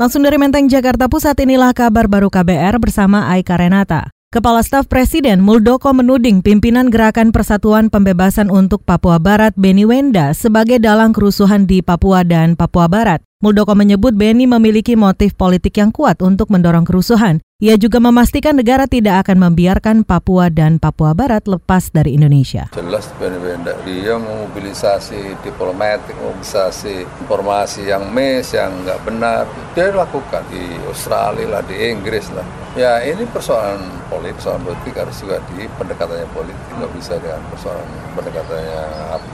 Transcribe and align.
Langsung 0.00 0.24
dari 0.24 0.40
Menteng, 0.40 0.64
Jakarta 0.64 1.12
Pusat 1.12 1.44
inilah 1.44 1.76
kabar 1.76 2.08
baru 2.08 2.32
KBR 2.32 2.80
bersama 2.80 3.28
Aika 3.36 3.60
Renata. 3.60 4.08
Kepala 4.32 4.64
Staf 4.64 4.88
Presiden 4.88 5.44
Muldoko 5.44 5.92
menuding 5.92 6.40
pimpinan 6.40 6.88
Gerakan 6.88 7.36
Persatuan 7.36 7.92
Pembebasan 7.92 8.48
untuk 8.48 8.80
Papua 8.80 9.20
Barat 9.20 9.52
Beni 9.60 9.84
Wenda 9.84 10.32
sebagai 10.32 10.80
dalang 10.80 11.12
kerusuhan 11.12 11.68
di 11.68 11.84
Papua 11.84 12.24
dan 12.24 12.56
Papua 12.56 12.88
Barat. 12.88 13.20
Muldoko 13.44 13.76
menyebut 13.76 14.16
Beni 14.16 14.48
memiliki 14.48 14.96
motif 14.96 15.36
politik 15.36 15.76
yang 15.76 15.92
kuat 15.92 16.24
untuk 16.24 16.48
mendorong 16.48 16.88
kerusuhan. 16.88 17.44
Ia 17.60 17.76
juga 17.76 18.00
memastikan 18.00 18.56
negara 18.56 18.88
tidak 18.88 19.28
akan 19.28 19.52
membiarkan 19.52 20.00
Papua 20.08 20.48
dan 20.48 20.80
Papua 20.80 21.12
Barat 21.12 21.44
lepas 21.44 21.92
dari 21.92 22.16
Indonesia. 22.16 22.72
Jelas 22.72 23.12
benda 23.20 23.76
dia 23.84 24.16
memobilisasi 24.16 25.44
diplomatik, 25.44 26.16
memobilisasi 26.16 27.04
informasi 27.20 27.92
yang 27.92 28.08
mes, 28.16 28.48
yang 28.56 28.72
nggak 28.80 29.04
benar. 29.04 29.44
Dia 29.76 29.92
lakukan 29.92 30.40
di 30.48 30.72
Australia 30.88 31.60
lah, 31.60 31.62
di 31.68 31.76
Inggris 31.76 32.32
lah. 32.32 32.48
Ya 32.80 33.04
ini 33.04 33.28
persoalan 33.28 34.08
politik, 34.08 34.40
persoalan 34.40 34.64
politik 34.64 34.94
harus 34.96 35.20
juga 35.20 35.36
di 35.52 35.68
pendekatannya 35.76 36.32
politik, 36.32 36.64
nggak 36.80 36.92
bisa 36.96 37.20
dengan 37.20 37.44
persoalan 37.52 37.88
pendekatannya 38.16 38.82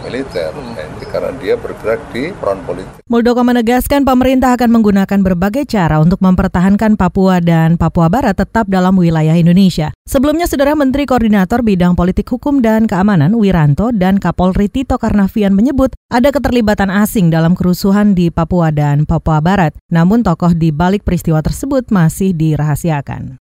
militer. 0.03 0.51
Nah, 0.51 0.83
ini 0.83 1.07
karena 1.07 1.31
dia 1.39 1.55
bergerak 1.55 2.01
di 2.11 2.35
peran 2.35 2.59
politik. 2.67 2.91
Muldoko 3.07 3.47
menegaskan 3.47 4.03
pemerintah 4.03 4.59
akan 4.59 4.71
menggunakan 4.75 5.19
berbagai 5.23 5.63
cara 5.69 6.03
untuk 6.03 6.19
mempertahankan 6.19 6.99
Papua 6.99 7.39
dan 7.39 7.79
Papua 7.79 8.09
Barat 8.09 8.16
tetap 8.23 8.71
dalam 8.71 8.95
wilayah 8.95 9.35
Indonesia. 9.35 9.91
Sebelumnya, 10.07 10.47
Saudara 10.47 10.73
Menteri 10.79 11.05
Koordinator 11.05 11.61
Bidang 11.61 11.99
Politik 11.99 12.31
Hukum 12.31 12.63
dan 12.63 12.87
Keamanan 12.87 13.35
Wiranto 13.35 13.91
dan 13.91 14.23
Kapolri 14.23 14.71
Tito 14.71 14.97
Karnavian 14.97 15.53
menyebut 15.53 15.93
ada 16.09 16.31
keterlibatan 16.31 16.89
asing 16.89 17.29
dalam 17.29 17.53
kerusuhan 17.53 18.15
di 18.17 18.33
Papua 18.33 18.73
dan 18.73 19.05
Papua 19.05 19.43
Barat. 19.43 19.77
Namun 19.91 20.23
tokoh 20.23 20.55
di 20.55 20.73
balik 20.73 21.03
peristiwa 21.03 21.43
tersebut 21.43 21.91
masih 21.91 22.33
dirahasiakan. 22.33 23.37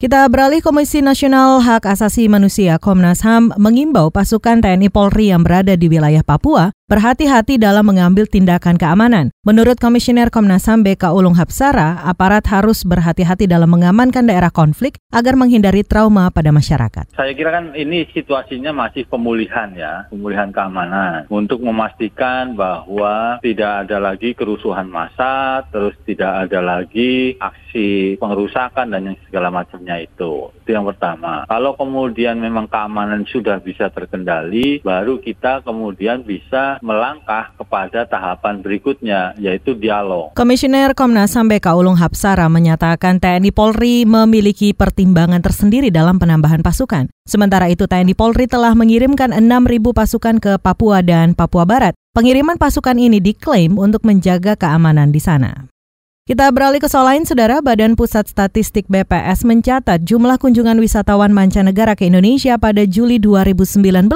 Kita 0.00 0.24
beralih 0.32 0.64
Komisi 0.64 1.04
Nasional 1.04 1.60
Hak 1.60 1.84
Asasi 1.84 2.24
Manusia 2.24 2.80
Komnas 2.80 3.20
HAM 3.20 3.52
mengimbau 3.60 4.08
pasukan 4.08 4.64
TNI 4.64 4.88
Polri 4.88 5.28
yang 5.28 5.44
berada 5.44 5.76
di 5.76 5.92
wilayah 5.92 6.24
Papua 6.24 6.72
berhati-hati 6.90 7.54
dalam 7.54 7.86
mengambil 7.86 8.26
tindakan 8.26 8.74
keamanan. 8.74 9.30
Menurut 9.46 9.78
Komisioner 9.78 10.26
Komnas 10.26 10.66
HAM 10.66 10.82
BK 10.82 11.14
Ulung 11.14 11.38
Hapsara, 11.38 12.02
aparat 12.02 12.42
harus 12.50 12.82
berhati-hati 12.82 13.46
dalam 13.46 13.70
mengamankan 13.70 14.26
daerah 14.26 14.50
konflik 14.50 14.98
agar 15.14 15.38
menghindari 15.38 15.86
trauma 15.86 16.26
pada 16.34 16.50
masyarakat. 16.50 17.14
Saya 17.14 17.30
kira 17.38 17.54
kan 17.54 17.78
ini 17.78 18.10
situasinya 18.10 18.74
masih 18.74 19.06
pemulihan 19.06 19.70
ya, 19.78 20.10
pemulihan 20.10 20.50
keamanan 20.50 21.30
untuk 21.30 21.62
memastikan 21.62 22.58
bahwa 22.58 23.38
tidak 23.38 23.86
ada 23.86 24.02
lagi 24.02 24.34
kerusuhan 24.34 24.90
massa, 24.90 25.62
terus 25.70 25.94
tidak 26.02 26.50
ada 26.50 26.58
lagi 26.58 27.38
aksi 27.38 28.18
pengerusakan 28.18 28.90
dan 28.90 29.14
yang 29.14 29.18
segala 29.30 29.54
macamnya 29.54 29.94
itu. 30.02 30.50
Itu 30.66 30.74
yang 30.74 30.90
pertama. 30.90 31.46
Kalau 31.46 31.78
kemudian 31.78 32.42
memang 32.42 32.66
keamanan 32.66 33.22
sudah 33.30 33.62
bisa 33.62 33.94
terkendali, 33.94 34.82
baru 34.82 35.22
kita 35.22 35.62
kemudian 35.62 36.26
bisa 36.26 36.79
melangkah 36.80 37.52
kepada 37.56 38.04
tahapan 38.04 38.60
berikutnya, 38.60 39.32
yaitu 39.40 39.72
dialog. 39.76 40.32
Komisioner 40.36 40.92
Komnas 40.92 41.32
HAM 41.32 41.48
BK 41.48 41.72
Ulung 41.76 41.96
Hapsara 41.96 42.50
menyatakan 42.50 43.22
TNI 43.22 43.52
Polri 43.54 44.04
memiliki 44.04 44.72
pertimbangan 44.76 45.40
tersendiri 45.40 45.88
dalam 45.88 46.18
penambahan 46.18 46.60
pasukan. 46.60 47.08
Sementara 47.24 47.70
itu 47.70 47.86
TNI 47.86 48.12
Polri 48.18 48.50
telah 48.50 48.74
mengirimkan 48.74 49.30
6.000 49.30 49.94
pasukan 49.94 50.36
ke 50.42 50.52
Papua 50.58 51.00
dan 51.00 51.38
Papua 51.38 51.62
Barat. 51.68 51.94
Pengiriman 52.10 52.58
pasukan 52.58 52.98
ini 52.98 53.22
diklaim 53.22 53.78
untuk 53.78 54.02
menjaga 54.02 54.58
keamanan 54.58 55.14
di 55.14 55.22
sana. 55.22 55.70
Kita 56.30 56.46
beralih 56.54 56.78
ke 56.78 56.86
soal 56.86 57.10
lain, 57.10 57.26
Saudara. 57.26 57.58
Badan 57.58 57.98
Pusat 57.98 58.30
Statistik 58.30 58.86
BPS 58.86 59.42
mencatat 59.42 60.06
jumlah 60.06 60.38
kunjungan 60.38 60.78
wisatawan 60.78 61.34
mancanegara 61.34 61.98
ke 61.98 62.06
Indonesia 62.06 62.54
pada 62.54 62.86
Juli 62.86 63.18
2019 63.18 64.06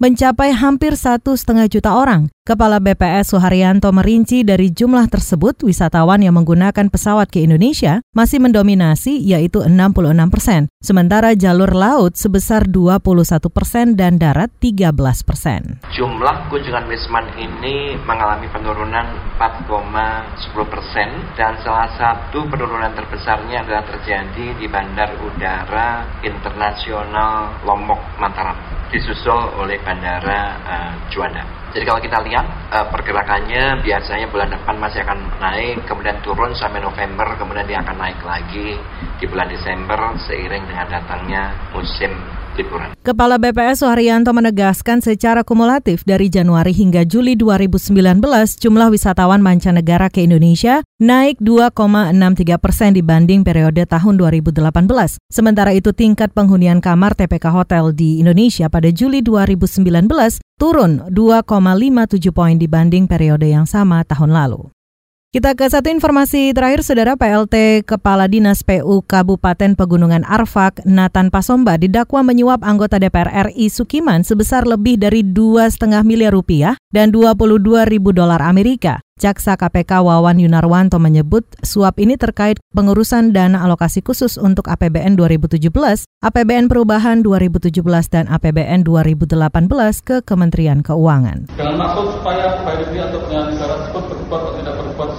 mencapai 0.00 0.56
hampir 0.56 0.96
satu 0.96 1.36
setengah 1.36 1.68
juta 1.68 1.92
orang. 1.92 2.32
Kepala 2.40 2.80
BPS 2.80 3.36
Suharyanto 3.36 3.92
merinci 3.92 4.40
dari 4.42 4.72
jumlah 4.72 5.12
tersebut 5.12 5.60
wisatawan 5.60 6.24
yang 6.24 6.40
menggunakan 6.40 6.88
pesawat 6.88 7.28
ke 7.28 7.44
Indonesia 7.44 8.00
masih 8.16 8.40
mendominasi 8.40 9.20
yaitu 9.20 9.60
66 9.60 10.32
persen, 10.32 10.72
sementara 10.80 11.36
jalur 11.36 11.68
laut 11.76 12.16
sebesar 12.16 12.64
21 12.64 13.20
persen 13.52 13.92
dan 13.92 14.16
darat 14.16 14.48
13 14.64 14.88
persen. 15.20 15.84
Jumlah 15.92 16.48
kunjungan 16.48 16.88
Wisman 16.88 17.36
ini 17.36 18.00
mengalami 18.08 18.48
penurunan 18.48 19.04
4,10 19.36 20.72
persen 20.72 21.08
dan 21.36 21.60
salah 21.60 21.92
satu 22.00 22.48
penurunan 22.48 22.96
terbesarnya 22.96 23.68
adalah 23.68 23.84
terjadi 23.84 24.56
di 24.56 24.64
Bandar 24.64 25.12
Udara 25.22 26.08
Internasional 26.24 27.62
Lombok 27.68 28.00
Mataram 28.16 28.80
disusul 28.90 29.54
oleh 29.54 29.78
Bandara 29.90 30.42
uh, 30.62 30.92
Juanda. 31.10 31.42
Jadi 31.74 31.82
kalau 31.82 31.98
kita 31.98 32.22
lihat 32.22 32.46
uh, 32.70 32.86
pergerakannya 32.94 33.82
biasanya 33.82 34.30
bulan 34.30 34.54
depan 34.54 34.78
masih 34.78 35.02
akan 35.02 35.18
naik, 35.42 35.82
kemudian 35.82 36.22
turun 36.22 36.54
sampai 36.54 36.78
November, 36.78 37.34
kemudian 37.34 37.66
dia 37.66 37.82
akan 37.82 37.98
naik 37.98 38.22
lagi 38.22 38.78
di 39.18 39.24
bulan 39.26 39.50
Desember 39.50 40.14
seiring 40.14 40.62
dengan 40.70 40.86
datangnya 40.86 41.74
musim 41.74 42.14
Kepala 43.00 43.40
BPS 43.40 43.80
Suharyanto 43.80 44.30
menegaskan 44.36 45.00
secara 45.00 45.40
kumulatif 45.40 46.04
dari 46.04 46.28
Januari 46.28 46.70
hingga 46.76 47.08
Juli 47.08 47.32
2019 47.34 48.20
jumlah 48.60 48.88
wisatawan 48.92 49.40
mancanegara 49.40 50.12
ke 50.12 50.24
Indonesia 50.24 50.84
naik 51.00 51.40
2,63 51.40 52.60
persen 52.60 52.92
dibanding 52.92 53.40
periode 53.40 53.82
tahun 53.88 54.20
2018. 54.20 55.16
Sementara 55.32 55.72
itu 55.72 55.96
tingkat 55.96 56.30
penghunian 56.36 56.84
kamar 56.84 57.16
TPK 57.16 57.48
Hotel 57.48 57.96
di 57.96 58.20
Indonesia 58.20 58.68
pada 58.68 58.92
Juli 58.92 59.24
2019 59.24 59.86
turun 60.60 61.00
2,57 61.08 62.36
poin 62.36 62.56
dibanding 62.60 63.08
periode 63.08 63.48
yang 63.48 63.64
sama 63.64 64.04
tahun 64.04 64.36
lalu. 64.36 64.68
Kita 65.30 65.54
ke 65.54 65.62
satu 65.62 65.86
informasi 65.94 66.50
terakhir, 66.50 66.82
Saudara 66.82 67.14
PLT 67.14 67.86
Kepala 67.86 68.26
Dinas 68.26 68.66
PU 68.66 68.98
Kabupaten 69.06 69.78
Pegunungan 69.78 70.26
Arfak, 70.26 70.82
Nathan 70.82 71.30
Pasomba, 71.30 71.78
didakwa 71.78 72.26
menyuap 72.26 72.66
anggota 72.66 72.98
DPR 72.98 73.46
RI 73.46 73.70
Sukiman 73.70 74.26
sebesar 74.26 74.66
lebih 74.66 74.98
dari 74.98 75.22
2,5 75.22 75.86
miliar 76.02 76.34
rupiah 76.34 76.74
dan 76.90 77.14
22 77.14 77.62
ribu 77.86 78.10
dolar 78.10 78.42
Amerika. 78.42 78.98
Jaksa 79.20 79.52
KPK 79.54 80.00
Wawan 80.00 80.40
Yunarwanto 80.40 80.96
menyebut 80.96 81.44
suap 81.60 82.00
ini 82.00 82.16
terkait 82.16 82.56
pengurusan 82.72 83.36
dana 83.36 83.60
alokasi 83.68 84.00
khusus 84.00 84.40
untuk 84.40 84.64
APBN 84.64 85.12
2017, 85.12 85.60
APBN 86.24 86.72
Perubahan 86.72 87.20
2017, 87.20 87.84
dan 88.08 88.24
APBN 88.32 88.80
2018 88.82 89.28
ke 90.00 90.16
Kementerian 90.24 90.80
Keuangan. 90.80 91.52
Dengan 91.52 91.76
maksud 91.76 92.16
supaya 92.16 92.64
baik 92.64 92.88
atau 92.96 93.20
penyelenggara 93.28 93.74
tersebut 93.84 94.04
berbuat 94.08 94.40
atau 94.40 94.52
tidak 94.56 94.74
berbuat 94.80 95.09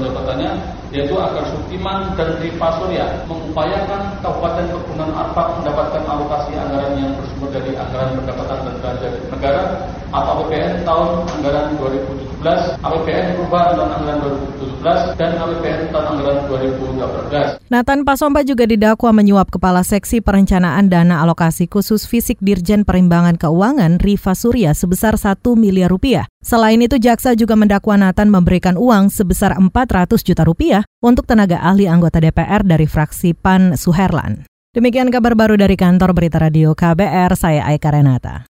jabatannya, 0.00 0.50
yaitu 0.94 1.14
agar 1.18 1.44
Sukiman 1.52 2.14
dan 2.16 2.38
Rifa 2.40 2.68
Surya 2.80 3.06
mengupayakan 3.28 4.22
Kabupaten 4.24 4.66
Pegunungan 4.72 5.10
Arfak 5.12 5.46
mendapatkan 5.60 6.02
alokasi 6.06 6.52
anggaran 6.56 6.94
yang 6.96 7.12
bersumber 7.18 7.50
dari 7.60 7.72
anggaran 7.76 8.16
pendapatan 8.22 8.58
dan 8.64 8.74
belanja 8.80 9.08
negara 9.28 9.62
atau 10.08 10.32
APBN 10.40 10.74
tahun 10.88 11.10
anggaran 11.40 11.66
2017, 11.76 12.27
APBN 12.38 13.34
perubahan 13.34 13.74
tahun 13.74 13.90
anggaran 13.98 14.18
2017, 14.80 15.18
dan 15.18 15.30
APBN 15.36 15.80
tahun 15.90 16.06
anggaran 16.14 16.38
2018. 16.48 17.66
Nathan 17.68 18.00
Pasomba 18.06 18.40
juga 18.46 18.64
didakwa 18.64 19.10
menyuap 19.10 19.50
Kepala 19.50 19.82
Seksi 19.82 20.22
Perencanaan 20.22 20.86
Dana 20.86 21.20
Alokasi 21.26 21.66
Khusus 21.66 22.06
Fisik 22.06 22.38
Dirjen 22.40 22.86
Perimbangan 22.86 23.36
Keuangan 23.36 24.00
Riva 24.00 24.32
Surya 24.32 24.72
sebesar 24.72 25.20
1 25.20 25.42
miliar 25.58 25.90
rupiah. 25.92 26.24
Selain 26.40 26.78
itu, 26.80 26.96
jaksa 26.96 27.34
juga 27.36 27.58
mendakwa 27.58 28.00
Nathan 28.00 28.30
memberikan 28.32 28.80
uang 28.80 29.12
sebesar 29.12 29.52
400 29.58 30.16
juta 30.24 30.42
rupiah 30.46 30.82
untuk 31.04 31.28
tenaga 31.28 31.60
ahli 31.60 31.84
anggota 31.84 32.22
DPR 32.22 32.64
dari 32.64 32.88
fraksi 32.88 33.36
PAN 33.36 33.76
Suherlan. 33.76 34.48
Demikian 34.72 35.12
kabar 35.12 35.36
baru 35.36 35.60
dari 35.60 35.76
kantor 35.76 36.16
Berita 36.16 36.38
Radio 36.40 36.72
KBR, 36.72 37.36
saya 37.36 37.66
Aika 37.66 37.92
Renata. 37.92 38.47